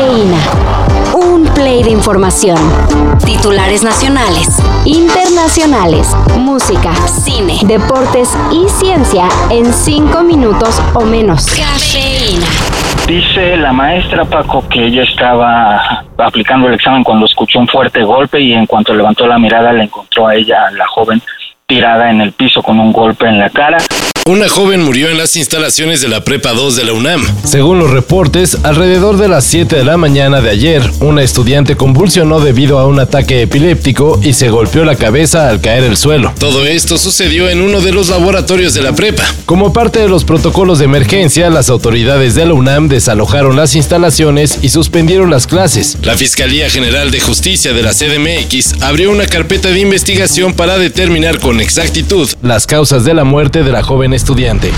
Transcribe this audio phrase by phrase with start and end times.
[0.00, 0.38] Cafeína.
[1.12, 2.56] Un play de información.
[3.26, 4.48] Titulares nacionales,
[4.86, 11.44] internacionales, música, cine, deportes y ciencia en cinco minutos o menos.
[11.48, 12.46] Cafeína.
[13.06, 18.40] Dice la maestra Paco que ella estaba aplicando el examen cuando escuchó un fuerte golpe
[18.40, 21.20] y en cuanto levantó la mirada le encontró a ella, la joven,
[21.66, 23.76] tirada en el piso con un golpe en la cara.
[24.30, 27.20] Una joven murió en las instalaciones de la Prepa 2 de la UNAM.
[27.42, 32.38] Según los reportes, alrededor de las 7 de la mañana de ayer, una estudiante convulsionó
[32.38, 36.32] debido a un ataque epiléptico y se golpeó la cabeza al caer al suelo.
[36.38, 39.24] Todo esto sucedió en uno de los laboratorios de la prepa.
[39.46, 44.60] Como parte de los protocolos de emergencia, las autoridades de la UNAM desalojaron las instalaciones
[44.62, 45.98] y suspendieron las clases.
[46.02, 51.40] La Fiscalía General de Justicia de la CDMX abrió una carpeta de investigación para determinar
[51.40, 54.70] con exactitud las causas de la muerte de la joven estudiante.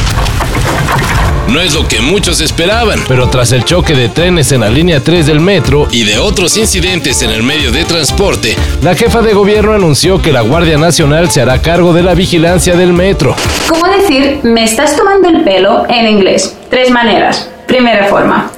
[1.48, 5.00] No es lo que muchos esperaban, Pero tras el choque de trenes en la línea
[5.00, 9.34] 3 del metro, y de otros incidentes en el medio de transporte, la jefa de
[9.34, 13.34] gobierno anunció que la Guardia Nacional se hará cargo de la vigilancia del metro.
[13.68, 16.56] ¿Cómo decir me estás tomando el pelo en inglés?
[16.70, 17.50] Tres maneras.
[17.66, 18.48] Primera forma.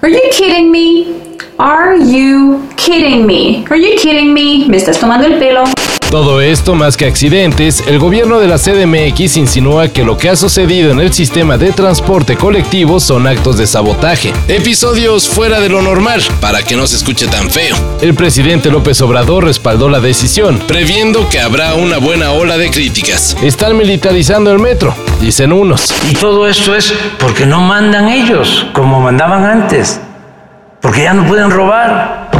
[0.00, 1.06] Are you kidding me?
[1.58, 3.64] Are you kidding me?
[3.68, 4.64] Are you kidding me?
[4.68, 5.64] ¿Me estás tomando el pelo?
[6.10, 10.36] Todo esto más que accidentes, el gobierno de la CDMX insinúa que lo que ha
[10.36, 14.32] sucedido en el sistema de transporte colectivo son actos de sabotaje.
[14.48, 19.02] episodios fuera de lo normal, para que no se escuche tan feo, El presidente López
[19.02, 20.58] Obrador respaldó la decisión.
[20.66, 23.36] previendo que habrá una buena ola de críticas.
[23.42, 25.94] Están militarizando el metro, dicen unos.
[26.10, 30.00] Y todo esto es porque no mandan ellos como mandaban antes,
[30.80, 32.30] porque ya no pueden robar,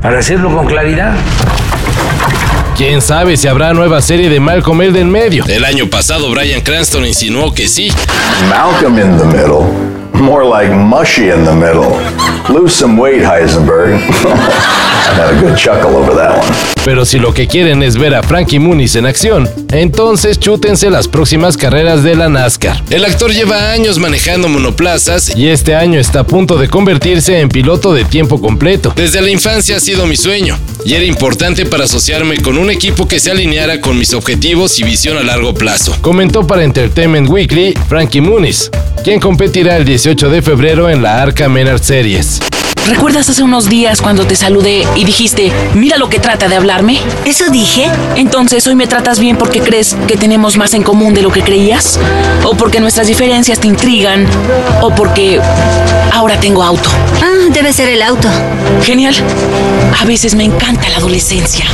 [0.00, 1.12] para decirlo con claridad.
[2.78, 5.44] Quién sabe si habrá nueva serie de Malcolm el del medio.
[5.48, 7.90] El año pasado Brian Cranston insinuó que sí,
[8.48, 9.64] Malcolm in the middle.
[10.12, 11.90] More like mushy in the middle.
[12.48, 13.98] Lose some weight, Heisenberg.
[16.84, 21.08] Pero si lo que quieren es ver a Frankie Muniz en acción, entonces chútense las
[21.08, 22.82] próximas carreras de la NASCAR.
[22.90, 27.48] el actor lleva años manejando monoplazas Y este año está a punto de convertirse en
[27.48, 28.92] piloto de tiempo completo.
[28.96, 33.06] Desde la infancia ha sido mi sueño y era importante para asociarme con un equipo
[33.06, 35.96] que se alineara con mis objetivos y visión a largo plazo.
[36.00, 38.70] Comentó para Entertainment Weekly Frankie Muniz,
[39.04, 42.40] quien competirá el 18 de febrero en la Arca Menard Series.
[42.88, 46.98] ¿Recuerdas hace unos días cuando te saludé y dijiste, mira lo que trata de hablarme?
[47.26, 47.90] ¿Eso dije?
[48.16, 51.42] Entonces hoy me tratas bien porque crees que tenemos más en común de lo que
[51.42, 52.00] creías?
[52.44, 54.26] ¿O porque nuestras diferencias te intrigan?
[54.80, 55.38] ¿O porque
[56.14, 56.88] ahora tengo auto?
[57.22, 58.28] Ah, debe ser el auto.
[58.82, 59.14] Genial.
[60.00, 61.66] A veces me encanta la adolescencia.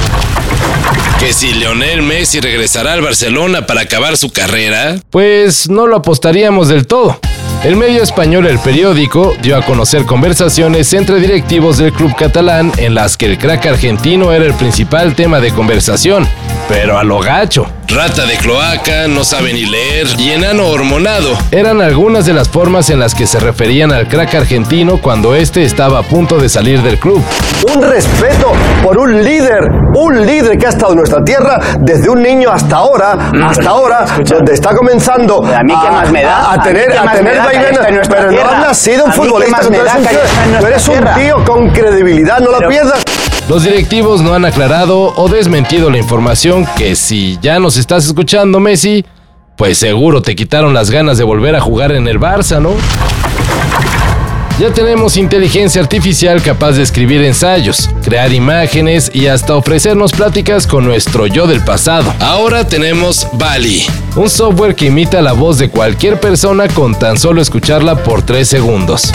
[1.20, 6.66] Que si Leonel Messi regresará al Barcelona para acabar su carrera, Pues no lo apostaríamos
[6.66, 7.20] del todo.
[7.64, 12.94] El medio español El Periódico dio a conocer conversaciones entre directivos del club catalán en
[12.94, 16.28] las que el crack argentino era el principal tema de conversación,
[16.68, 17.66] pero a lo gacho.
[17.88, 21.36] rata de cloaca, no sabe ni leer y enano hormonado.
[21.52, 25.62] Eran algunas de las formas en las que se referían al crack argentino cuando este
[25.64, 27.22] estaba a punto de salir del club.
[27.74, 28.52] un respeto
[28.82, 29.60] por un líder,
[29.94, 34.04] un líder que ha estado en nuestra tierra desde un niño hasta ahora, hasta ahora,
[34.24, 36.36] donde está comenzando ¿A mí qué más me da?
[36.36, 39.20] a, ¿A mí tener, a tener que nuestra pero no has nacido un ¿A mí
[39.22, 39.60] qué futbolista,
[40.60, 43.02] tú eres un que tío- con credibilidad, no la Pero- pierdas.
[43.48, 48.58] Los directivos no han aclarado o desmentido la información que si ya nos estás escuchando,
[48.58, 49.04] Messi,
[49.56, 52.70] pues seguro te quitaron las ganas de volver a jugar en el Barça, ¿no?
[54.58, 60.84] Ya tenemos inteligencia artificial capaz de escribir ensayos, crear imágenes y hasta ofrecernos pláticas con
[60.84, 62.14] nuestro yo del pasado.
[62.20, 63.84] Ahora tenemos Bali.
[64.16, 68.48] Un software que imita la voz de cualquier persona con tan solo escucharla por 3
[68.48, 69.12] segundos.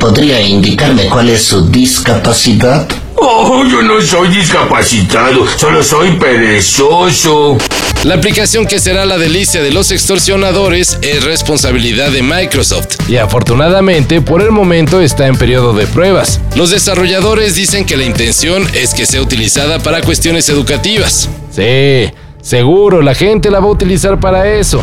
[0.00, 2.88] ¿Podría indicarme cuál es su discapacidad?
[3.16, 7.56] Oh, yo no soy discapacitado, solo soy perezoso.
[8.02, 13.08] La aplicación que será la delicia de los extorsionadores es responsabilidad de Microsoft.
[13.08, 16.40] Y afortunadamente, por el momento está en periodo de pruebas.
[16.56, 21.28] Los desarrolladores dicen que la intención es que sea utilizada para cuestiones educativas.
[21.50, 22.12] Sí,
[22.42, 24.82] seguro la gente la va a utilizar para eso.